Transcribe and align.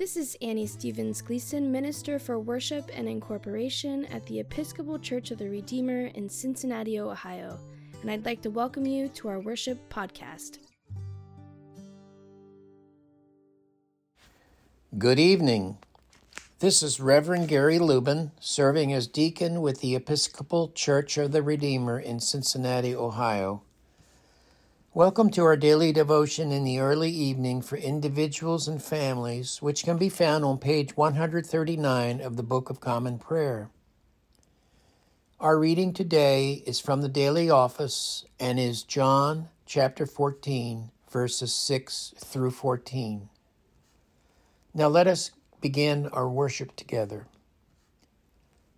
This 0.00 0.16
is 0.16 0.34
Annie 0.40 0.66
Stevens 0.66 1.20
Gleason, 1.20 1.70
Minister 1.70 2.18
for 2.18 2.38
Worship 2.38 2.90
and 2.94 3.06
Incorporation 3.06 4.06
at 4.06 4.24
the 4.24 4.40
Episcopal 4.40 4.98
Church 4.98 5.30
of 5.30 5.36
the 5.36 5.50
Redeemer 5.50 6.06
in 6.14 6.26
Cincinnati, 6.26 6.98
Ohio, 6.98 7.58
and 8.00 8.10
I'd 8.10 8.24
like 8.24 8.40
to 8.40 8.48
welcome 8.48 8.86
you 8.86 9.10
to 9.10 9.28
our 9.28 9.40
worship 9.40 9.78
podcast. 9.90 10.56
Good 14.96 15.18
evening. 15.18 15.76
This 16.60 16.82
is 16.82 16.98
Reverend 16.98 17.48
Gary 17.48 17.78
Lubin, 17.78 18.30
serving 18.40 18.94
as 18.94 19.06
deacon 19.06 19.60
with 19.60 19.82
the 19.82 19.96
Episcopal 19.96 20.72
Church 20.74 21.18
of 21.18 21.32
the 21.32 21.42
Redeemer 21.42 22.00
in 22.00 22.20
Cincinnati, 22.20 22.94
Ohio. 22.94 23.64
Welcome 24.92 25.30
to 25.30 25.44
our 25.44 25.56
daily 25.56 25.92
devotion 25.92 26.50
in 26.50 26.64
the 26.64 26.80
early 26.80 27.12
evening 27.12 27.62
for 27.62 27.76
individuals 27.76 28.66
and 28.66 28.82
families, 28.82 29.62
which 29.62 29.84
can 29.84 29.98
be 29.98 30.08
found 30.08 30.44
on 30.44 30.58
page 30.58 30.96
139 30.96 32.20
of 32.20 32.36
the 32.36 32.42
Book 32.42 32.70
of 32.70 32.80
Common 32.80 33.20
Prayer. 33.20 33.70
Our 35.38 35.60
reading 35.60 35.92
today 35.92 36.64
is 36.66 36.80
from 36.80 37.02
the 37.02 37.08
daily 37.08 37.48
office 37.48 38.24
and 38.40 38.58
is 38.58 38.82
John 38.82 39.50
chapter 39.64 40.06
14, 40.06 40.90
verses 41.08 41.54
6 41.54 42.14
through 42.18 42.50
14. 42.50 43.28
Now 44.74 44.88
let 44.88 45.06
us 45.06 45.30
begin 45.60 46.08
our 46.08 46.28
worship 46.28 46.74
together. 46.74 47.28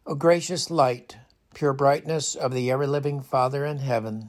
O 0.06 0.14
gracious 0.14 0.70
light, 0.70 1.16
pure 1.55 1.72
brightness 1.72 2.34
of 2.34 2.52
the 2.52 2.70
ever 2.70 2.86
living 2.86 3.22
Father 3.22 3.64
in 3.64 3.78
heaven, 3.78 4.28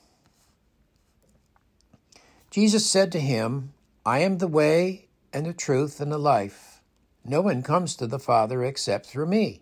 Jesus 2.51 2.85
said 2.85 3.13
to 3.13 3.19
him, 3.21 3.71
I 4.05 4.19
am 4.19 4.39
the 4.39 4.47
way 4.47 5.07
and 5.31 5.45
the 5.45 5.53
truth 5.53 6.01
and 6.01 6.11
the 6.11 6.17
life. 6.17 6.81
No 7.23 7.39
one 7.39 7.63
comes 7.63 7.95
to 7.95 8.07
the 8.07 8.19
Father 8.19 8.61
except 8.65 9.05
through 9.05 9.27
me. 9.27 9.61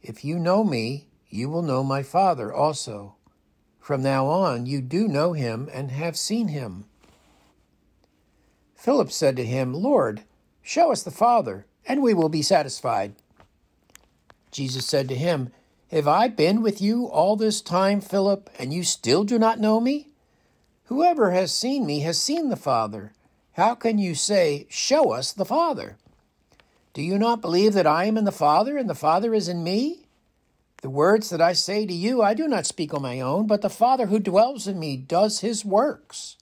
If 0.00 0.24
you 0.24 0.38
know 0.38 0.62
me, 0.62 1.08
you 1.28 1.48
will 1.48 1.62
know 1.62 1.82
my 1.82 2.04
Father 2.04 2.54
also. 2.54 3.16
From 3.80 4.00
now 4.00 4.26
on, 4.26 4.64
you 4.64 4.80
do 4.80 5.08
know 5.08 5.32
him 5.32 5.68
and 5.72 5.90
have 5.90 6.16
seen 6.16 6.48
him. 6.48 6.84
Philip 8.76 9.10
said 9.10 9.34
to 9.36 9.44
him, 9.44 9.74
Lord, 9.74 10.22
show 10.62 10.92
us 10.92 11.02
the 11.02 11.10
Father, 11.10 11.66
and 11.84 12.00
we 12.00 12.14
will 12.14 12.28
be 12.28 12.42
satisfied. 12.42 13.16
Jesus 14.52 14.86
said 14.86 15.08
to 15.08 15.16
him, 15.16 15.50
Have 15.90 16.06
I 16.06 16.28
been 16.28 16.62
with 16.62 16.80
you 16.80 17.06
all 17.06 17.34
this 17.34 17.60
time, 17.60 18.00
Philip, 18.00 18.48
and 18.56 18.72
you 18.72 18.84
still 18.84 19.24
do 19.24 19.36
not 19.36 19.58
know 19.58 19.80
me? 19.80 20.13
Whoever 20.86 21.30
has 21.30 21.54
seen 21.54 21.86
me 21.86 22.00
has 22.00 22.20
seen 22.20 22.50
the 22.50 22.56
Father. 22.56 23.12
How 23.52 23.74
can 23.74 23.98
you 23.98 24.14
say, 24.14 24.66
Show 24.68 25.12
us 25.12 25.32
the 25.32 25.46
Father? 25.46 25.96
Do 26.92 27.02
you 27.02 27.18
not 27.18 27.40
believe 27.40 27.72
that 27.72 27.86
I 27.86 28.04
am 28.04 28.18
in 28.18 28.24
the 28.24 28.32
Father, 28.32 28.76
and 28.76 28.88
the 28.88 28.94
Father 28.94 29.34
is 29.34 29.48
in 29.48 29.64
me? 29.64 30.08
The 30.82 30.90
words 30.90 31.30
that 31.30 31.40
I 31.40 31.54
say 31.54 31.86
to 31.86 31.92
you, 31.94 32.20
I 32.20 32.34
do 32.34 32.46
not 32.46 32.66
speak 32.66 32.92
on 32.92 33.00
my 33.00 33.18
own, 33.18 33.46
but 33.46 33.62
the 33.62 33.70
Father 33.70 34.06
who 34.06 34.18
dwells 34.18 34.68
in 34.68 34.78
me 34.78 34.96
does 34.98 35.40
his 35.40 35.64
works. 35.64 36.36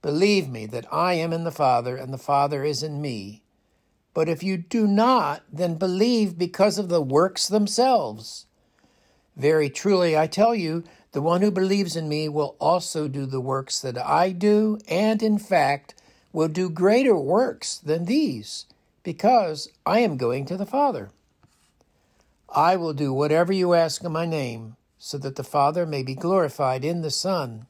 Believe 0.00 0.48
me 0.48 0.66
that 0.66 0.86
I 0.92 1.14
am 1.14 1.32
in 1.32 1.42
the 1.42 1.50
Father, 1.50 1.96
and 1.96 2.12
the 2.12 2.18
Father 2.18 2.64
is 2.64 2.84
in 2.84 3.02
me. 3.02 3.42
But 4.14 4.28
if 4.28 4.42
you 4.44 4.56
do 4.56 4.86
not, 4.86 5.42
then 5.52 5.74
believe 5.74 6.38
because 6.38 6.78
of 6.78 6.88
the 6.88 7.02
works 7.02 7.48
themselves. 7.48 8.46
Very 9.36 9.68
truly, 9.68 10.16
I 10.16 10.26
tell 10.26 10.54
you, 10.54 10.84
the 11.12 11.22
one 11.22 11.42
who 11.42 11.50
believes 11.50 11.96
in 11.96 12.08
me 12.08 12.28
will 12.28 12.56
also 12.60 13.08
do 13.08 13.26
the 13.26 13.40
works 13.40 13.80
that 13.80 13.98
I 13.98 14.30
do, 14.30 14.78
and 14.88 15.22
in 15.22 15.38
fact, 15.38 15.94
will 16.32 16.48
do 16.48 16.70
greater 16.70 17.16
works 17.16 17.78
than 17.78 18.04
these, 18.04 18.66
because 19.02 19.68
I 19.84 20.00
am 20.00 20.16
going 20.16 20.46
to 20.46 20.56
the 20.56 20.66
Father. 20.66 21.10
I 22.48 22.76
will 22.76 22.92
do 22.92 23.12
whatever 23.12 23.52
you 23.52 23.74
ask 23.74 24.04
in 24.04 24.12
my 24.12 24.26
name, 24.26 24.76
so 24.98 25.18
that 25.18 25.36
the 25.36 25.44
Father 25.44 25.86
may 25.86 26.02
be 26.02 26.14
glorified 26.14 26.84
in 26.84 27.00
the 27.00 27.10
Son. 27.10 27.66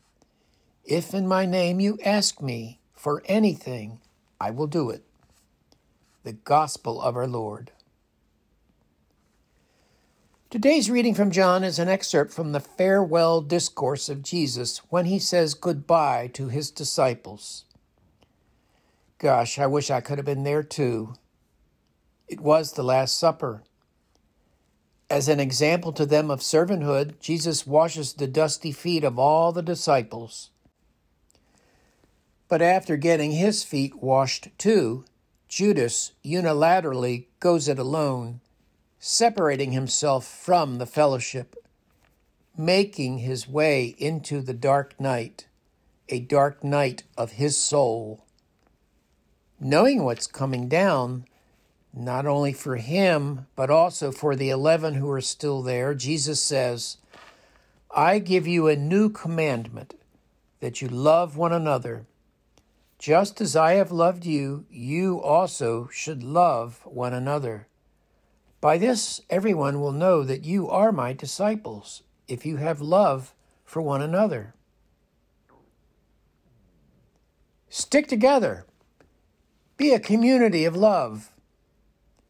If 0.84 1.14
in 1.14 1.26
my 1.26 1.46
name 1.46 1.80
you 1.80 1.98
ask 2.04 2.42
me 2.42 2.78
for 2.94 3.22
anything, 3.26 4.00
I 4.40 4.50
will 4.50 4.66
do 4.66 4.90
it. 4.90 5.02
The 6.24 6.32
Gospel 6.32 7.00
of 7.00 7.16
our 7.16 7.26
Lord. 7.26 7.70
Today's 10.50 10.90
reading 10.90 11.14
from 11.14 11.30
John 11.30 11.62
is 11.62 11.78
an 11.78 11.88
excerpt 11.88 12.32
from 12.32 12.50
the 12.50 12.58
farewell 12.58 13.40
discourse 13.40 14.08
of 14.08 14.24
Jesus 14.24 14.78
when 14.88 15.04
he 15.04 15.20
says 15.20 15.54
goodbye 15.54 16.28
to 16.32 16.48
his 16.48 16.72
disciples. 16.72 17.66
Gosh, 19.18 19.60
I 19.60 19.68
wish 19.68 19.92
I 19.92 20.00
could 20.00 20.18
have 20.18 20.24
been 20.24 20.42
there 20.42 20.64
too. 20.64 21.14
It 22.26 22.40
was 22.40 22.72
the 22.72 22.82
Last 22.82 23.16
Supper. 23.16 23.62
As 25.08 25.28
an 25.28 25.38
example 25.38 25.92
to 25.92 26.04
them 26.04 26.32
of 26.32 26.40
servanthood, 26.40 27.20
Jesus 27.20 27.64
washes 27.64 28.14
the 28.14 28.26
dusty 28.26 28.72
feet 28.72 29.04
of 29.04 29.20
all 29.20 29.52
the 29.52 29.62
disciples. 29.62 30.50
But 32.48 32.60
after 32.60 32.96
getting 32.96 33.30
his 33.30 33.62
feet 33.62 34.02
washed 34.02 34.48
too, 34.58 35.04
Judas 35.46 36.10
unilaterally 36.24 37.26
goes 37.38 37.68
it 37.68 37.78
alone 37.78 38.40
separating 39.02 39.72
himself 39.72 40.26
from 40.26 40.76
the 40.76 40.86
fellowship, 40.86 41.56
making 42.56 43.18
his 43.18 43.48
way 43.48 43.94
into 43.98 44.42
the 44.42 44.52
dark 44.52 45.00
night, 45.00 45.46
a 46.10 46.20
dark 46.20 46.62
night 46.62 47.02
of 47.16 47.32
his 47.32 47.56
soul. 47.56 48.22
Knowing 49.58 50.04
what's 50.04 50.26
coming 50.26 50.68
down, 50.68 51.24
not 51.94 52.26
only 52.26 52.52
for 52.52 52.76
him, 52.76 53.46
but 53.56 53.70
also 53.70 54.12
for 54.12 54.36
the 54.36 54.50
eleven 54.50 54.94
who 54.94 55.10
are 55.10 55.20
still 55.20 55.62
there, 55.62 55.94
Jesus 55.94 56.40
says, 56.40 56.98
I 57.90 58.18
give 58.18 58.46
you 58.46 58.68
a 58.68 58.76
new 58.76 59.08
commandment 59.08 59.94
that 60.60 60.82
you 60.82 60.88
love 60.88 61.38
one 61.38 61.52
another. 61.52 62.04
Just 62.98 63.40
as 63.40 63.56
I 63.56 63.72
have 63.72 63.90
loved 63.90 64.26
you, 64.26 64.66
you 64.70 65.20
also 65.22 65.88
should 65.90 66.22
love 66.22 66.80
one 66.84 67.14
another. 67.14 67.66
By 68.60 68.76
this, 68.76 69.22
everyone 69.30 69.80
will 69.80 69.92
know 69.92 70.22
that 70.22 70.44
you 70.44 70.68
are 70.68 70.92
my 70.92 71.14
disciples, 71.14 72.02
if 72.28 72.44
you 72.44 72.58
have 72.58 72.82
love 72.82 73.34
for 73.64 73.80
one 73.80 74.02
another. 74.02 74.54
Stick 77.70 78.06
together. 78.06 78.66
Be 79.78 79.94
a 79.94 80.00
community 80.00 80.66
of 80.66 80.76
love. 80.76 81.30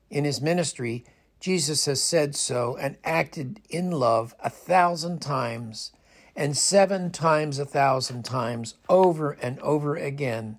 In 0.09 0.25
his 0.25 0.41
ministry, 0.41 1.05
Jesus 1.41 1.87
has 1.87 2.01
said 2.01 2.37
so 2.37 2.77
and 2.77 2.97
acted 3.03 3.61
in 3.69 3.91
love 3.91 4.35
a 4.39 4.51
thousand 4.51 5.21
times, 5.21 5.91
and 6.37 6.57
seven 6.57 7.11
times 7.11 7.59
a 7.59 7.65
thousand 7.65 8.25
times, 8.25 8.75
over 8.89 9.33
and 9.33 9.59
over 9.61 9.97
again. 9.97 10.59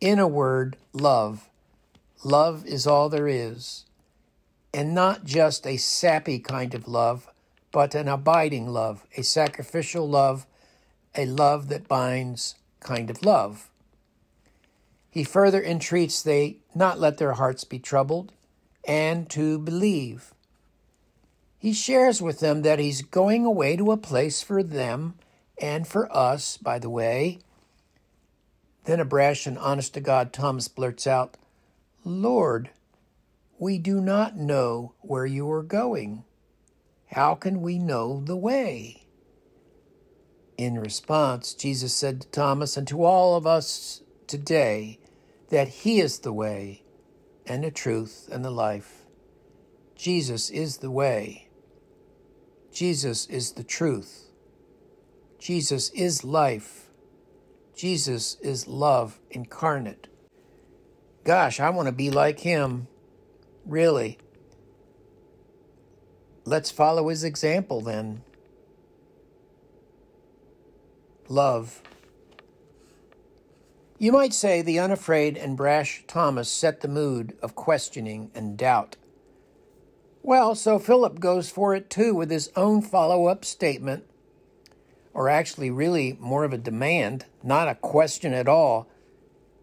In 0.00 0.18
a 0.18 0.28
word, 0.28 0.78
love. 0.94 1.50
Love 2.22 2.64
is 2.64 2.86
all 2.86 3.10
there 3.10 3.28
is 3.28 3.84
and 4.74 4.92
not 4.92 5.24
just 5.24 5.66
a 5.66 5.76
sappy 5.76 6.40
kind 6.40 6.74
of 6.74 6.88
love, 6.88 7.30
but 7.70 7.94
an 7.94 8.08
abiding 8.08 8.66
love, 8.66 9.06
a 9.16 9.22
sacrificial 9.22 10.08
love, 10.08 10.46
a 11.14 11.26
love 11.26 11.68
that 11.68 11.86
binds 11.86 12.56
kind 12.80 13.08
of 13.08 13.24
love. 13.24 13.70
He 15.10 15.22
further 15.22 15.62
entreats 15.62 16.20
they 16.20 16.56
not 16.74 16.98
let 16.98 17.18
their 17.18 17.34
hearts 17.34 17.62
be 17.62 17.78
troubled 17.78 18.32
and 18.86 19.30
to 19.30 19.60
believe. 19.60 20.34
He 21.56 21.72
shares 21.72 22.20
with 22.20 22.40
them 22.40 22.62
that 22.62 22.80
he's 22.80 23.00
going 23.00 23.44
away 23.44 23.76
to 23.76 23.92
a 23.92 23.96
place 23.96 24.42
for 24.42 24.60
them 24.60 25.14
and 25.60 25.86
for 25.86 26.14
us, 26.14 26.56
by 26.56 26.80
the 26.80 26.90
way. 26.90 27.38
Then 28.84 28.98
a 28.98 29.04
brash 29.04 29.46
and 29.46 29.56
honest 29.56 29.94
to 29.94 30.00
God 30.00 30.32
Thomas 30.32 30.66
blurts 30.66 31.06
out, 31.06 31.36
Lord, 32.04 32.70
we 33.64 33.78
do 33.78 33.98
not 33.98 34.36
know 34.36 34.92
where 35.00 35.24
you 35.24 35.50
are 35.50 35.62
going. 35.62 36.22
How 37.12 37.34
can 37.34 37.62
we 37.62 37.78
know 37.78 38.20
the 38.20 38.36
way? 38.36 39.06
In 40.58 40.78
response, 40.78 41.54
Jesus 41.54 41.94
said 41.94 42.20
to 42.20 42.28
Thomas 42.28 42.76
and 42.76 42.86
to 42.88 43.02
all 43.02 43.36
of 43.36 43.46
us 43.46 44.02
today 44.26 44.98
that 45.48 45.68
He 45.68 45.98
is 45.98 46.18
the 46.18 46.32
way 46.34 46.82
and 47.46 47.64
the 47.64 47.70
truth 47.70 48.28
and 48.30 48.44
the 48.44 48.50
life. 48.50 49.06
Jesus 49.94 50.50
is 50.50 50.76
the 50.76 50.90
way. 50.90 51.48
Jesus 52.70 53.24
is 53.28 53.52
the 53.52 53.64
truth. 53.64 54.30
Jesus 55.38 55.88
is 55.92 56.22
life. 56.22 56.90
Jesus 57.74 58.36
is 58.42 58.68
love 58.68 59.18
incarnate. 59.30 60.08
Gosh, 61.24 61.60
I 61.60 61.70
want 61.70 61.86
to 61.86 61.92
be 61.92 62.10
like 62.10 62.40
him. 62.40 62.88
Really. 63.66 64.18
Let's 66.44 66.70
follow 66.70 67.08
his 67.08 67.24
example 67.24 67.80
then. 67.80 68.22
Love. 71.28 71.80
You 73.98 74.12
might 74.12 74.34
say 74.34 74.60
the 74.60 74.78
unafraid 74.78 75.38
and 75.38 75.56
brash 75.56 76.04
Thomas 76.06 76.50
set 76.50 76.80
the 76.82 76.88
mood 76.88 77.36
of 77.40 77.54
questioning 77.54 78.30
and 78.34 78.58
doubt. 78.58 78.96
Well, 80.22 80.54
so 80.54 80.78
Philip 80.78 81.20
goes 81.20 81.48
for 81.48 81.74
it 81.74 81.88
too 81.88 82.14
with 82.14 82.30
his 82.30 82.50
own 82.56 82.82
follow 82.82 83.26
up 83.26 83.44
statement, 83.44 84.04
or 85.14 85.28
actually, 85.28 85.70
really 85.70 86.18
more 86.20 86.44
of 86.44 86.52
a 86.52 86.58
demand, 86.58 87.26
not 87.42 87.68
a 87.68 87.74
question 87.76 88.34
at 88.34 88.48
all, 88.48 88.88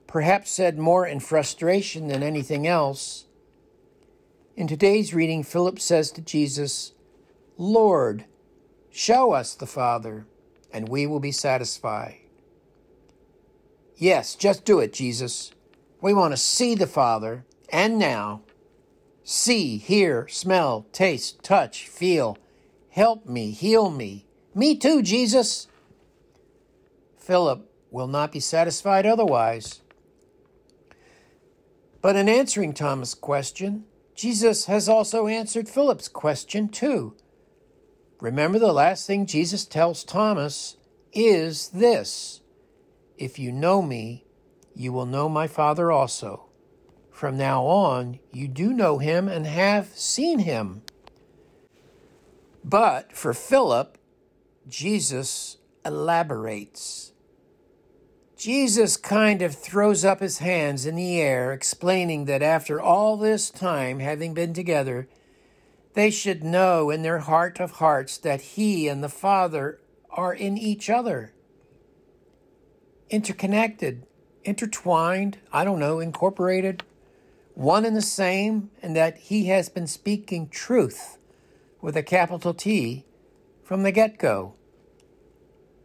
perhaps 0.08 0.50
said 0.50 0.80
more 0.80 1.06
in 1.06 1.20
frustration 1.20 2.08
than 2.08 2.24
anything 2.24 2.66
else. 2.66 3.26
In 4.58 4.68
today's 4.68 5.14
reading, 5.14 5.44
Philip 5.44 5.80
says 5.80 6.12
to 6.12 6.22
Jesus, 6.22 6.92
Lord, 7.58 8.26
show 8.90 9.32
us 9.32 9.56
the 9.56 9.66
Father, 9.66 10.26
and 10.74 10.90
we 10.90 11.08
will 11.08 11.22
be 11.22 11.32
satisfied. 11.32 12.18
Yes, 13.96 14.36
just 14.36 14.66
do 14.66 14.80
it, 14.80 14.92
Jesus. 14.92 15.52
We 16.02 16.14
want 16.14 16.34
to 16.34 16.38
see 16.38 16.76
the 16.76 16.86
Father, 16.88 17.46
and 17.70 17.98
now. 17.98 18.42
See, 19.24 19.78
hear, 19.78 20.28
smell, 20.28 20.86
taste, 20.92 21.42
touch, 21.44 21.88
feel. 21.88 22.38
Help 22.90 23.26
me, 23.26 23.52
heal 23.52 23.90
me. 23.90 24.26
Me 24.54 24.76
too, 24.76 25.02
Jesus. 25.02 25.68
Philip 27.18 27.72
will 27.90 28.08
not 28.08 28.34
be 28.34 28.42
satisfied 28.42 29.06
otherwise. 29.06 29.80
But 32.02 32.18
in 32.18 32.28
answering 32.28 32.74
Thomas' 32.74 33.14
question, 33.14 33.86
Jesus 34.22 34.66
has 34.66 34.88
also 34.88 35.26
answered 35.26 35.68
Philip's 35.68 36.08
question 36.08 36.70
too. 36.70 37.16
Remember, 38.20 38.60
the 38.60 38.72
last 38.72 39.08
thing 39.08 39.26
Jesus 39.26 39.66
tells 39.66 40.04
Thomas 40.04 40.78
is 41.12 41.70
this 41.70 42.42
If 43.18 43.40
you 43.40 43.52
know 43.52 43.82
me, 43.82 44.28
you 44.76 44.94
will 44.94 45.08
know 45.08 45.28
my 45.28 45.48
Father 45.48 45.92
also. 45.92 46.46
From 47.10 47.36
now 47.36 47.66
on, 47.66 48.20
you 48.32 48.48
do 48.48 48.74
know 48.74 49.00
him 49.00 49.28
and 49.28 49.48
have 49.48 49.88
seen 49.98 50.38
him. 50.38 50.84
But 52.64 53.18
for 53.18 53.34
Philip, 53.34 53.98
Jesus 54.68 55.58
elaborates. 55.84 57.11
Jesus 58.42 58.98
kind 58.98 59.44
of 59.44 59.54
throws 59.54 60.04
up 60.04 60.20
his 60.20 60.40
hands 60.40 60.88
in 60.88 60.96
the 60.96 61.22
air, 61.22 61.54
explaining 61.54 62.26
that 62.26 62.42
after 62.42 62.82
all 62.82 63.16
this 63.16 63.52
time 63.52 64.00
having 64.00 64.34
been 64.34 64.52
together, 64.52 65.08
they 65.94 66.10
should 66.10 66.44
know 66.44 66.90
in 66.90 67.04
their 67.04 67.20
heart 67.20 67.60
of 67.60 67.74
hearts 67.74 68.18
that 68.18 68.42
he 68.42 68.88
and 68.88 69.04
the 69.04 69.10
Father 69.10 69.80
are 70.10 70.34
in 70.34 70.58
each 70.58 70.90
other. 70.90 71.34
Interconnected, 73.12 74.08
intertwined, 74.44 75.38
I 75.54 75.64
don't 75.64 75.78
know, 75.78 76.00
incorporated, 76.00 76.82
one 77.54 77.86
and 77.86 77.96
the 77.96 78.02
same, 78.02 78.72
and 78.82 78.96
that 78.96 79.18
he 79.20 79.46
has 79.50 79.70
been 79.70 79.86
speaking 79.86 80.50
truth 80.50 81.20
with 81.80 81.96
a 81.96 82.02
capital 82.02 82.56
T 82.56 83.06
from 83.64 83.84
the 83.84 83.92
get 83.92 84.18
go. 84.18 84.56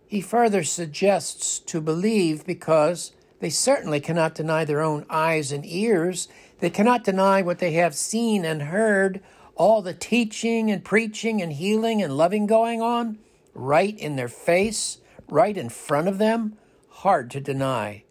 He 0.06 0.20
further 0.20 0.62
suggests 0.62 1.58
to 1.60 1.80
believe 1.80 2.46
because 2.46 3.12
they 3.40 3.50
certainly 3.50 4.00
cannot 4.00 4.34
deny 4.34 4.64
their 4.64 4.80
own 4.80 5.04
eyes 5.10 5.50
and 5.50 5.66
ears. 5.66 6.28
They 6.60 6.70
cannot 6.70 7.04
deny 7.04 7.42
what 7.42 7.58
they 7.58 7.72
have 7.72 7.94
seen 7.94 8.44
and 8.44 8.62
heard, 8.62 9.20
all 9.56 9.82
the 9.82 9.94
teaching 9.94 10.70
and 10.70 10.84
preaching 10.84 11.42
and 11.42 11.52
healing 11.52 12.02
and 12.02 12.16
loving 12.16 12.46
going 12.46 12.80
on, 12.80 13.18
right 13.52 13.98
in 13.98 14.16
their 14.16 14.28
face, 14.28 14.98
right 15.28 15.56
in 15.56 15.68
front 15.68 16.08
of 16.08 16.18
them. 16.18 16.56
Hard 16.88 17.30
to 17.32 17.40
deny. 17.40 18.04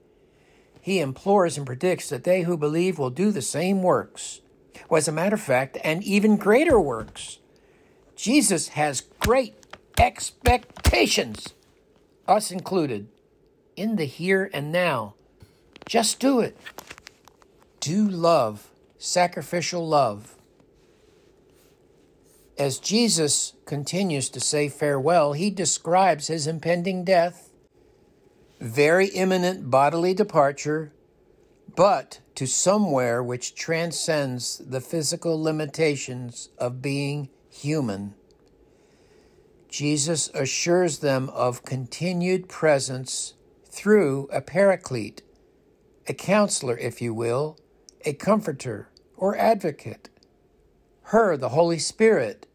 He 0.82 1.00
implores 1.00 1.58
and 1.58 1.66
predicts 1.66 2.10
that 2.10 2.26
they 2.26 2.44
who 2.44 2.58
believe 2.58 3.00
will 3.00 3.10
do 3.10 3.32
the 3.32 3.42
same 3.42 3.82
works. 3.82 4.42
Well, 4.90 5.00
as 5.00 5.08
a 5.08 5.14
matter 5.14 5.36
of 5.36 5.42
fact, 5.42 5.78
and 5.84 6.04
even 6.04 6.38
greater 6.38 6.80
works. 6.80 7.40
Jesus 8.16 8.70
has 8.70 9.02
great 9.20 9.56
expectations 9.98 11.55
us 12.28 12.52
included, 12.52 13.08
in 13.76 13.96
the 13.96 14.06
here 14.06 14.50
and 14.54 14.72
now. 14.72 15.16
Just 15.86 16.20
do 16.20 16.40
it. 16.40 16.58
Do 17.80 18.08
love, 18.08 18.70
sacrificial 18.98 19.88
love. 19.88 20.36
As 22.58 22.80
Jesus 22.80 23.54
continues 23.66 24.30
to 24.30 24.40
say 24.40 24.70
farewell, 24.70 25.34
he 25.34 25.50
describes 25.50 26.28
his 26.28 26.48
impending 26.48 27.04
death, 27.04 27.52
very 28.62 29.08
imminent 29.08 29.70
bodily 29.70 30.14
departure, 30.14 30.94
but 31.76 32.22
to 32.36 32.48
somewhere 32.48 33.22
which 33.22 33.56
transcends 33.56 34.58
the 34.58 34.80
physical 34.80 35.42
limitations 35.42 36.50
of 36.58 36.82
being 36.82 37.30
human. 37.50 38.16
Jesus 39.76 40.30
assures 40.34 41.00
them 41.00 41.28
of 41.32 41.66
continued 41.66 42.48
presence 42.48 43.34
through 43.66 44.30
a 44.32 44.40
paraclete, 44.40 45.22
a 46.08 46.14
counselor, 46.14 46.78
if 46.78 47.02
you 47.02 47.14
will, 47.14 47.58
a 48.06 48.14
comforter 48.14 48.88
or 49.18 49.36
advocate, 49.36 50.08
her, 51.12 51.36
the 51.36 51.50
Holy 51.50 51.78
Spirit, 51.78 52.48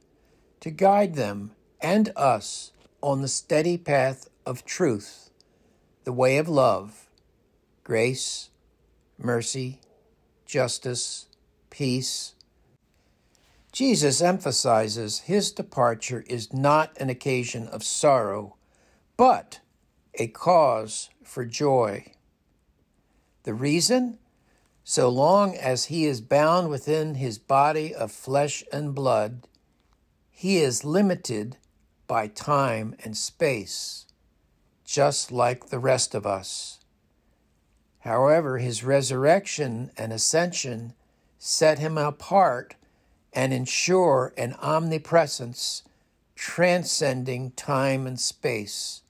to 0.60 0.70
guide 0.70 1.14
them 1.14 1.50
and 1.78 2.10
us 2.16 2.72
on 3.02 3.20
the 3.20 3.28
steady 3.28 3.76
path 3.76 4.26
of 4.46 4.64
truth, 4.64 5.28
the 6.04 6.14
way 6.14 6.38
of 6.38 6.48
love, 6.48 7.10
grace, 7.84 8.48
mercy, 9.18 9.82
justice, 10.46 11.26
peace, 11.68 12.34
Jesus 13.72 14.20
emphasizes 14.20 15.20
his 15.20 15.52
departure 15.52 16.24
is 16.26 16.52
not 16.52 16.96
an 17.00 17.08
occasion 17.08 17.68
of 17.68 17.84
sorrow, 17.84 18.56
but 19.16 19.60
a 20.14 20.26
cause 20.26 21.10
for 21.22 21.44
joy. 21.44 22.12
The 23.44 23.54
reason? 23.54 24.18
So 24.82 25.08
long 25.08 25.54
as 25.54 25.84
he 25.84 26.04
is 26.04 26.20
bound 26.20 26.68
within 26.68 27.14
his 27.14 27.38
body 27.38 27.94
of 27.94 28.10
flesh 28.10 28.64
and 28.72 28.92
blood, 28.94 29.46
he 30.30 30.58
is 30.58 30.84
limited 30.84 31.56
by 32.08 32.26
time 32.26 32.96
and 33.04 33.16
space, 33.16 34.06
just 34.84 35.30
like 35.30 35.68
the 35.68 35.78
rest 35.78 36.12
of 36.14 36.26
us. 36.26 36.80
However, 38.00 38.58
his 38.58 38.82
resurrection 38.82 39.92
and 39.96 40.12
ascension 40.12 40.94
set 41.38 41.78
him 41.78 41.96
apart 41.96 42.74
and 43.32 43.52
ensure 43.52 44.32
an 44.36 44.54
omnipresence 44.54 45.82
transcending 46.34 47.50
time 47.52 48.06
and 48.06 48.18
space, 48.18 49.02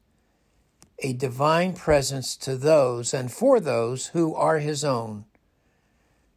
a 0.98 1.12
divine 1.12 1.74
presence 1.74 2.36
to 2.36 2.56
those 2.56 3.14
and 3.14 3.30
for 3.32 3.60
those 3.60 4.08
who 4.08 4.34
are 4.34 4.58
his 4.58 4.84
own, 4.84 5.24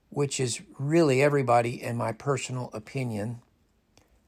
which 0.10 0.40
is 0.40 0.62
really 0.78 1.22
everybody, 1.22 1.82
in 1.82 1.98
my 1.98 2.12
personal 2.12 2.70
opinion, 2.74 3.42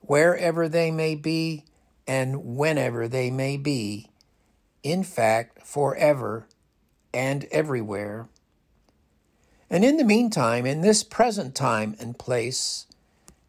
wherever 0.02 0.68
they 0.68 0.90
may 0.90 1.16
be 1.16 1.64
and 2.08 2.58
whenever 2.58 3.08
they 3.08 3.30
may 3.30 3.58
be, 3.58 4.10
in 4.84 5.04
fact, 5.04 5.62
forever 5.66 6.48
and 7.14 7.46
everywhere. 7.52 8.28
And 9.70 9.86
in 9.86 9.98
the 9.98 10.04
meantime, 10.04 10.66
in 10.66 10.82
this 10.82 11.04
present 11.04 11.56
time 11.56 11.96
and 12.00 12.18
place, 12.18 12.85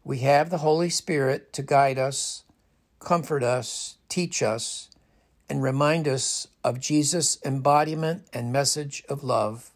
we 0.07 0.19
have 0.19 0.49
the 0.49 0.59
Holy 0.59 0.89
Spirit 0.89 1.51
to 1.51 1.61
guide 1.61 1.99
us, 1.99 2.45
comfort 2.97 3.43
us, 3.43 3.97
teach 4.07 4.41
us, 4.41 4.89
and 5.49 5.61
remind 5.61 6.07
us 6.07 6.47
of 6.63 6.79
Jesus' 6.79 7.37
embodiment 7.43 8.23
and 8.31 8.53
message 8.53 9.03
of 9.09 9.21
love. 9.21 9.71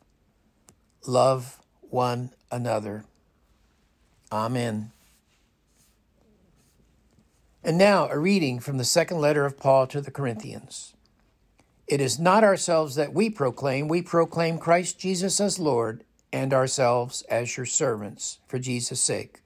Love 1.05 1.59
one 1.81 2.31
another. 2.49 3.03
Amen. 4.31 4.91
And 7.61 7.77
now 7.77 8.07
a 8.07 8.17
reading 8.17 8.61
from 8.61 8.77
the 8.77 8.85
second 8.85 9.19
letter 9.19 9.45
of 9.45 9.59
Paul 9.59 9.85
to 9.87 9.99
the 9.99 10.11
Corinthians. 10.11 10.93
It 11.87 11.99
is 11.99 12.17
not 12.17 12.45
ourselves 12.45 12.95
that 12.95 13.13
we 13.13 13.29
proclaim, 13.29 13.89
we 13.89 14.01
proclaim 14.01 14.59
Christ 14.59 14.97
Jesus 14.97 15.41
as 15.41 15.59
Lord, 15.59 16.05
and 16.31 16.53
ourselves 16.53 17.21
as 17.23 17.57
your 17.57 17.65
servants 17.65 18.39
for 18.47 18.59
Jesus' 18.59 19.01
sake. 19.01 19.41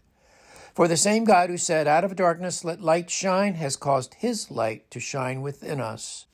For 0.76 0.90
the 0.90 0.98
same 0.98 1.24
God 1.24 1.50
who 1.50 1.58
said, 1.58 1.88
Out 1.88 2.04
of 2.04 2.18
darkness 2.18 2.66
let 2.66 2.82
light 2.82 3.10
shine, 3.10 3.54
has 3.54 3.78
caused 3.78 4.16
his 4.16 4.52
light 4.52 4.92
to 4.92 5.00
shine 5.00 5.42
within 5.42 5.80
us, 5.80 6.26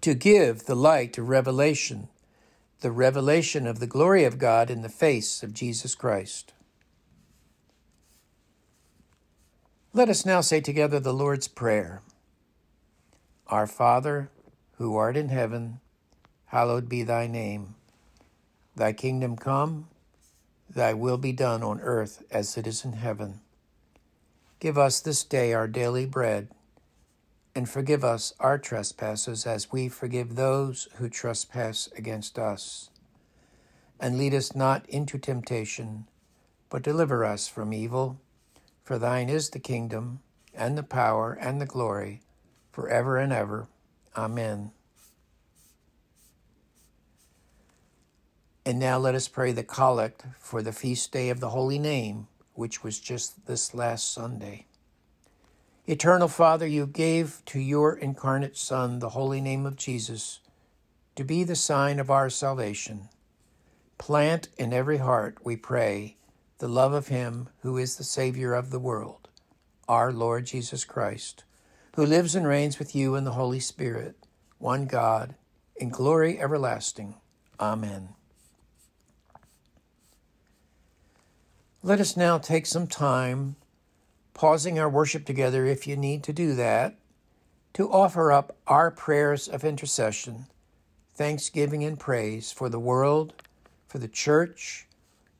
to 0.00 0.14
give 0.14 0.64
the 0.64 0.74
light 0.74 1.18
of 1.18 1.28
revelation, 1.28 2.08
the 2.80 2.90
revelation 2.90 3.66
of 3.66 3.78
the 3.78 3.86
glory 3.86 4.24
of 4.24 4.38
God 4.38 4.70
in 4.70 4.80
the 4.80 4.88
face 4.88 5.42
of 5.42 5.52
Jesus 5.52 5.94
Christ. 5.94 6.54
Let 9.92 10.08
us 10.08 10.24
now 10.24 10.40
say 10.40 10.62
together 10.62 10.98
the 10.98 11.12
Lord's 11.12 11.46
Prayer. 11.46 12.00
Our 13.48 13.66
Father, 13.66 14.30
who 14.78 14.96
art 14.96 15.18
in 15.18 15.28
heaven, 15.28 15.80
hallowed 16.46 16.88
be 16.88 17.02
thy 17.02 17.26
name. 17.26 17.74
Thy 18.74 18.94
kingdom 18.94 19.36
come, 19.36 19.88
thy 20.74 20.94
will 20.94 21.18
be 21.18 21.32
done 21.32 21.62
on 21.62 21.78
earth 21.82 22.22
as 22.30 22.56
it 22.56 22.66
is 22.66 22.82
in 22.82 22.94
heaven. 22.94 23.40
Give 24.66 24.78
us 24.78 24.98
this 24.98 25.22
day 25.22 25.52
our 25.52 25.68
daily 25.68 26.06
bread, 26.06 26.48
and 27.54 27.68
forgive 27.68 28.02
us 28.02 28.34
our 28.40 28.58
trespasses 28.58 29.46
as 29.46 29.70
we 29.70 29.88
forgive 29.88 30.34
those 30.34 30.88
who 30.96 31.08
trespass 31.08 31.88
against 31.96 32.36
us. 32.36 32.90
And 34.00 34.18
lead 34.18 34.34
us 34.34 34.56
not 34.56 34.84
into 34.88 35.18
temptation, 35.18 36.08
but 36.68 36.82
deliver 36.82 37.24
us 37.24 37.46
from 37.46 37.72
evil. 37.72 38.20
For 38.82 38.98
thine 38.98 39.28
is 39.28 39.50
the 39.50 39.60
kingdom, 39.60 40.18
and 40.52 40.76
the 40.76 40.82
power, 40.82 41.38
and 41.40 41.60
the 41.60 41.66
glory, 41.66 42.22
forever 42.72 43.18
and 43.18 43.32
ever. 43.32 43.68
Amen. 44.16 44.72
And 48.64 48.80
now 48.80 48.98
let 48.98 49.14
us 49.14 49.28
pray 49.28 49.52
the 49.52 49.62
collect 49.62 50.24
for 50.40 50.60
the 50.60 50.72
feast 50.72 51.12
day 51.12 51.30
of 51.30 51.38
the 51.38 51.50
Holy 51.50 51.78
Name 51.78 52.26
which 52.56 52.82
was 52.82 52.98
just 52.98 53.46
this 53.46 53.74
last 53.74 54.12
Sunday. 54.12 54.66
Eternal 55.86 56.28
Father, 56.28 56.66
you 56.66 56.86
gave 56.86 57.42
to 57.46 57.60
your 57.60 57.96
incarnate 57.96 58.56
Son 58.56 58.98
the 58.98 59.10
holy 59.10 59.40
name 59.40 59.64
of 59.64 59.76
Jesus 59.76 60.40
to 61.14 61.24
be 61.24 61.44
the 61.44 61.54
sign 61.54 62.00
of 62.00 62.10
our 62.10 62.28
salvation. 62.28 63.08
Plant 63.98 64.48
in 64.58 64.72
every 64.72 64.98
heart, 64.98 65.38
we 65.44 65.56
pray, 65.56 66.16
the 66.58 66.68
love 66.68 66.92
of 66.92 67.08
Him 67.08 67.48
who 67.62 67.78
is 67.78 67.96
the 67.96 68.04
Savior 68.04 68.52
of 68.52 68.70
the 68.70 68.80
world, 68.80 69.28
our 69.88 70.12
Lord 70.12 70.46
Jesus 70.46 70.84
Christ, 70.84 71.44
who 71.94 72.04
lives 72.04 72.34
and 72.34 72.46
reigns 72.46 72.78
with 72.78 72.94
you 72.94 73.14
in 73.14 73.24
the 73.24 73.32
Holy 73.32 73.60
Spirit, 73.60 74.16
one 74.58 74.86
God, 74.86 75.36
in 75.76 75.88
glory 75.90 76.40
everlasting. 76.40 77.14
Amen. 77.60 78.10
Let 81.86 82.00
us 82.00 82.16
now 82.16 82.38
take 82.38 82.66
some 82.66 82.88
time, 82.88 83.54
pausing 84.34 84.76
our 84.76 84.88
worship 84.88 85.24
together 85.24 85.64
if 85.66 85.86
you 85.86 85.96
need 85.96 86.24
to 86.24 86.32
do 86.32 86.56
that, 86.56 86.96
to 87.74 87.88
offer 87.88 88.32
up 88.32 88.56
our 88.66 88.90
prayers 88.90 89.46
of 89.46 89.64
intercession, 89.64 90.46
thanksgiving, 91.14 91.84
and 91.84 91.96
praise 91.96 92.50
for 92.50 92.68
the 92.68 92.80
world, 92.80 93.34
for 93.86 93.98
the 93.98 94.08
church, 94.08 94.88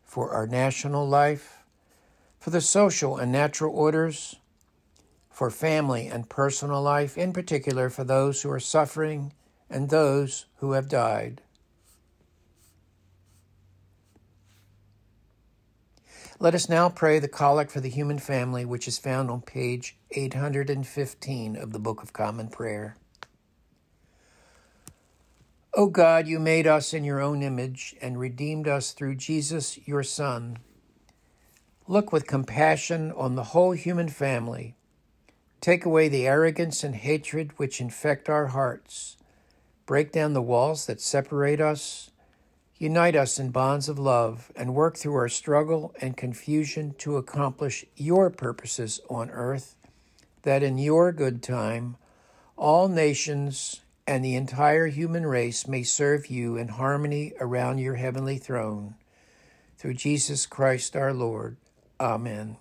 for 0.04 0.30
our 0.30 0.46
national 0.46 1.08
life, 1.08 1.64
for 2.38 2.50
the 2.50 2.60
social 2.60 3.16
and 3.16 3.32
natural 3.32 3.76
orders, 3.76 4.36
for 5.28 5.50
family 5.50 6.06
and 6.06 6.30
personal 6.30 6.80
life, 6.80 7.18
in 7.18 7.32
particular 7.32 7.90
for 7.90 8.04
those 8.04 8.42
who 8.42 8.50
are 8.52 8.60
suffering 8.60 9.32
and 9.68 9.90
those 9.90 10.46
who 10.58 10.74
have 10.74 10.88
died. 10.88 11.42
Let 16.38 16.54
us 16.54 16.68
now 16.68 16.90
pray 16.90 17.18
the 17.18 17.28
collect 17.28 17.70
for 17.70 17.80
the 17.80 17.88
human 17.88 18.18
family, 18.18 18.66
which 18.66 18.86
is 18.86 18.98
found 18.98 19.30
on 19.30 19.40
page 19.40 19.96
815 20.10 21.56
of 21.56 21.72
the 21.72 21.78
Book 21.78 22.02
of 22.02 22.12
Common 22.12 22.48
Prayer. 22.48 22.98
O 25.72 25.86
God, 25.86 26.26
you 26.26 26.38
made 26.38 26.66
us 26.66 26.92
in 26.92 27.04
your 27.04 27.22
own 27.22 27.42
image 27.42 27.96
and 28.02 28.20
redeemed 28.20 28.68
us 28.68 28.92
through 28.92 29.14
Jesus, 29.14 29.78
your 29.88 30.02
Son. 30.02 30.58
Look 31.88 32.12
with 32.12 32.26
compassion 32.26 33.12
on 33.12 33.34
the 33.34 33.44
whole 33.44 33.72
human 33.72 34.10
family. 34.10 34.76
Take 35.62 35.86
away 35.86 36.08
the 36.08 36.26
arrogance 36.26 36.84
and 36.84 36.96
hatred 36.96 37.52
which 37.56 37.80
infect 37.80 38.28
our 38.28 38.48
hearts. 38.48 39.16
Break 39.86 40.12
down 40.12 40.34
the 40.34 40.42
walls 40.42 40.84
that 40.84 41.00
separate 41.00 41.62
us 41.62 42.10
Unite 42.78 43.16
us 43.16 43.38
in 43.38 43.50
bonds 43.50 43.88
of 43.88 43.98
love 43.98 44.52
and 44.54 44.74
work 44.74 44.98
through 44.98 45.14
our 45.14 45.30
struggle 45.30 45.94
and 46.00 46.16
confusion 46.16 46.94
to 46.98 47.16
accomplish 47.16 47.86
your 47.96 48.28
purposes 48.28 49.00
on 49.08 49.30
earth, 49.30 49.76
that 50.42 50.62
in 50.62 50.76
your 50.76 51.10
good 51.10 51.42
time 51.42 51.96
all 52.56 52.88
nations 52.88 53.80
and 54.06 54.22
the 54.22 54.34
entire 54.34 54.88
human 54.88 55.24
race 55.24 55.66
may 55.66 55.82
serve 55.82 56.26
you 56.26 56.56
in 56.56 56.68
harmony 56.68 57.32
around 57.40 57.78
your 57.78 57.94
heavenly 57.94 58.36
throne. 58.36 58.94
Through 59.78 59.94
Jesus 59.94 60.44
Christ 60.44 60.94
our 60.94 61.14
Lord. 61.14 61.56
Amen. 61.98 62.58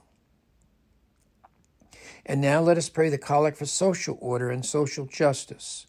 And 2.26 2.42
now 2.42 2.62
let 2.62 2.78
us 2.78 2.90
pray 2.90 3.10
the 3.10 3.18
collect 3.18 3.58
for 3.58 3.66
social 3.66 4.18
order 4.22 4.50
and 4.50 4.66
social 4.66 5.06
justice 5.06 5.86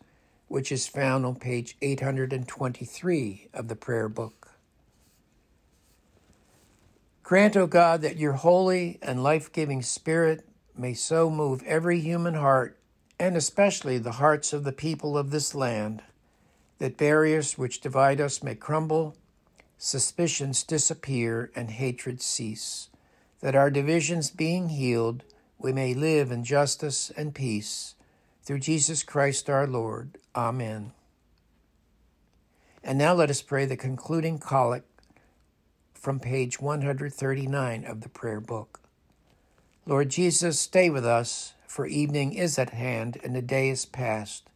which 0.48 0.70
is 0.70 0.86
found 0.86 1.26
on 1.26 1.34
page 1.34 1.76
823 1.82 3.48
of 3.52 3.68
the 3.68 3.76
prayer 3.76 4.08
book. 4.08 4.50
Grant, 7.22 7.56
O 7.56 7.66
God, 7.66 8.02
that 8.02 8.18
your 8.18 8.34
holy 8.34 8.98
and 9.02 9.22
life 9.22 9.52
giving 9.52 9.82
Spirit 9.82 10.46
may 10.76 10.94
so 10.94 11.28
move 11.28 11.62
every 11.64 11.98
human 11.98 12.34
heart, 12.34 12.78
and 13.18 13.36
especially 13.36 13.98
the 13.98 14.12
hearts 14.12 14.52
of 14.52 14.62
the 14.62 14.72
people 14.72 15.18
of 15.18 15.30
this 15.30 15.52
land, 15.52 16.02
that 16.78 16.96
barriers 16.96 17.58
which 17.58 17.80
divide 17.80 18.20
us 18.20 18.44
may 18.44 18.54
crumble, 18.54 19.16
suspicions 19.76 20.62
disappear, 20.62 21.50
and 21.56 21.72
hatred 21.72 22.22
cease, 22.22 22.90
that 23.40 23.56
our 23.56 23.70
divisions 23.70 24.30
being 24.30 24.68
healed, 24.68 25.24
we 25.58 25.72
may 25.72 25.94
live 25.94 26.30
in 26.30 26.44
justice 26.44 27.10
and 27.16 27.34
peace 27.34 27.95
through 28.46 28.60
Jesus 28.60 29.02
Christ 29.02 29.50
our 29.50 29.66
Lord. 29.66 30.18
Amen. 30.36 30.92
And 32.84 32.96
now 32.96 33.12
let 33.12 33.28
us 33.28 33.42
pray 33.42 33.66
the 33.66 33.76
concluding 33.76 34.38
collect 34.38 34.88
from 35.92 36.20
page 36.20 36.60
139 36.60 37.84
of 37.84 38.02
the 38.02 38.08
prayer 38.08 38.40
book. 38.40 38.80
Lord 39.84 40.10
Jesus, 40.10 40.60
stay 40.60 40.88
with 40.88 41.04
us, 41.04 41.54
for 41.66 41.86
evening 41.86 42.34
is 42.34 42.56
at 42.56 42.70
hand 42.70 43.18
and 43.24 43.34
the 43.34 43.42
day 43.42 43.68
is 43.68 43.84
past. 43.84 44.48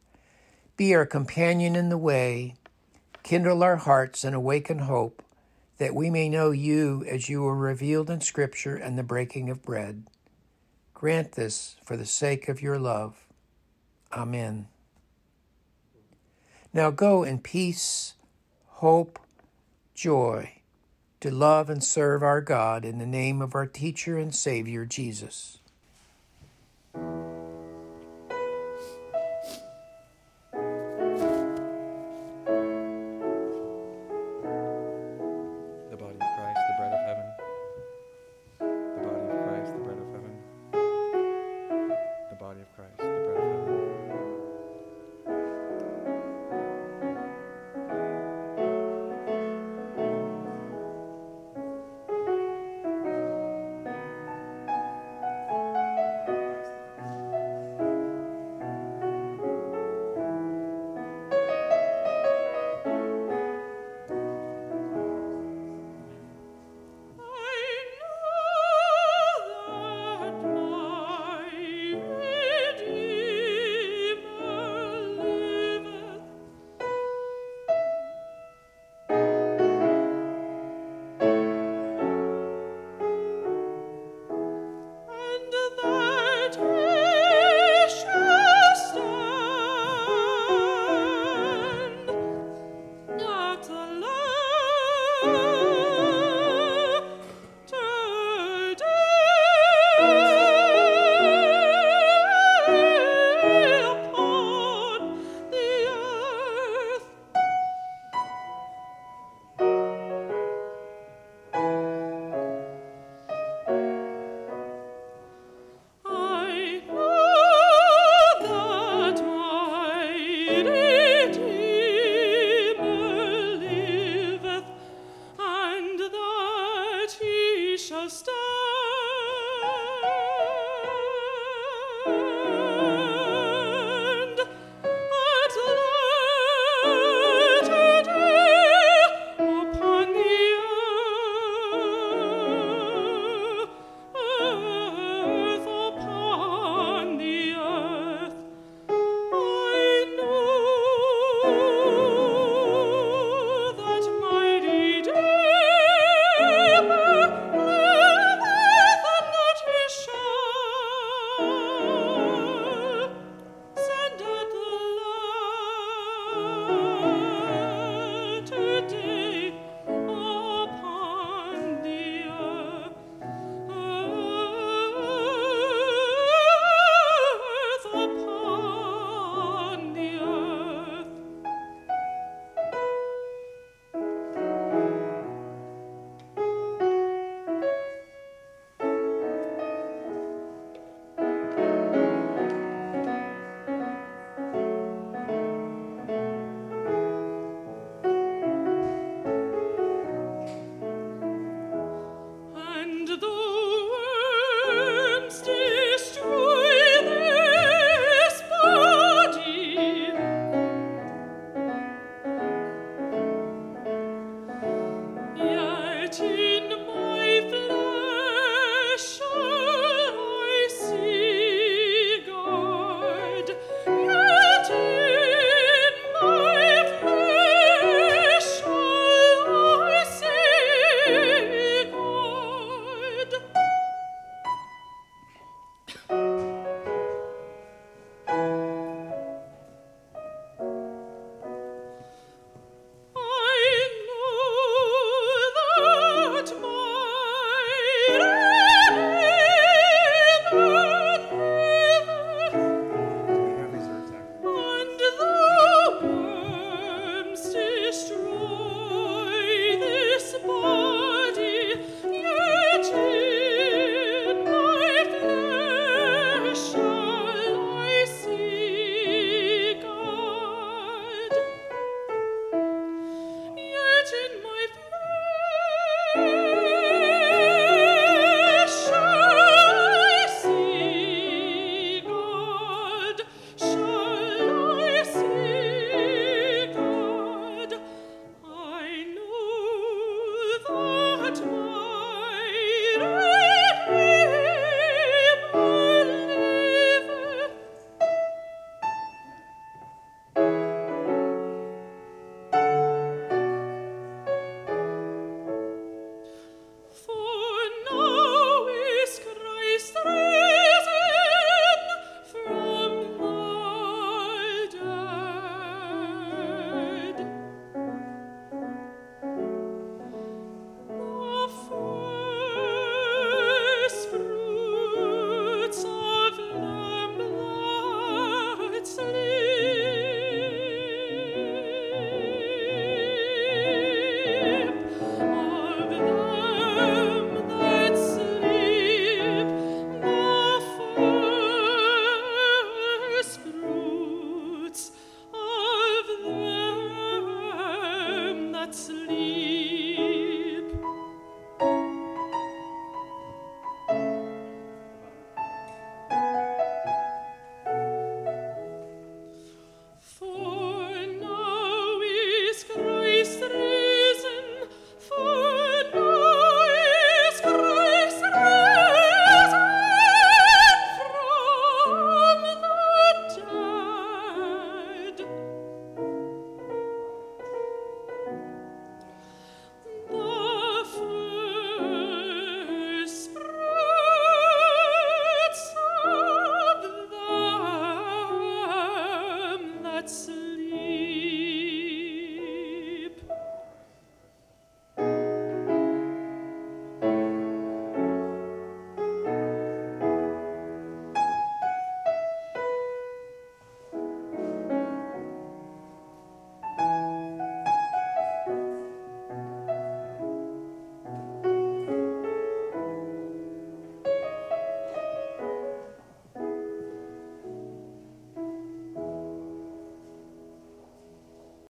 Be 0.77 0.95
our 0.95 1.05
companion 1.05 1.75
in 1.75 1.89
the 1.89 1.99
way, 1.99 2.55
kindle 3.25 3.65
our 3.65 3.77
hearts 3.77 4.23
and 4.23 4.37
awaken 4.37 4.79
hope, 4.79 5.21
that 5.79 5.97
we 5.97 6.11
may 6.11 6.29
know 6.29 6.53
you 6.53 7.05
as 7.09 7.29
you 7.29 7.45
are 7.45 7.57
revealed 7.57 8.09
in 8.09 8.21
Scripture 8.21 8.77
and 8.77 8.97
the 8.97 9.03
breaking 9.03 9.51
of 9.51 9.63
bread. 9.63 10.07
Grant 10.95 11.33
this 11.33 11.75
for 11.85 11.97
the 11.97 12.07
sake 12.07 12.49
of 12.49 12.63
your 12.63 12.79
love. 12.79 13.27
Amen. 14.13 14.69
Now 16.73 16.91
go 16.91 17.23
in 17.23 17.39
peace, 17.39 18.15
hope, 18.67 19.19
joy, 19.95 20.63
to 21.21 21.31
love 21.31 21.69
and 21.69 21.83
serve 21.83 22.23
our 22.23 22.41
God 22.41 22.85
in 22.85 22.99
the 22.99 23.07
name 23.07 23.43
of 23.43 23.55
our 23.55 23.67
teacher 23.67 24.17
and 24.19 24.35
Savior, 24.35 24.87
Jesus. 24.87 25.59